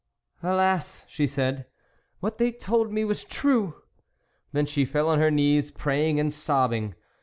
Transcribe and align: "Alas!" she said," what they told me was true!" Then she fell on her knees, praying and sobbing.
"Alas!" 0.41 1.05
she 1.07 1.27
said," 1.27 1.67
what 2.21 2.39
they 2.39 2.51
told 2.51 2.91
me 2.91 3.05
was 3.05 3.23
true!" 3.23 3.83
Then 4.51 4.65
she 4.65 4.83
fell 4.83 5.07
on 5.07 5.19
her 5.19 5.29
knees, 5.29 5.69
praying 5.69 6.19
and 6.19 6.33
sobbing. 6.33 6.95